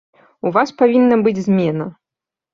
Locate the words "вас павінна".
0.55-1.19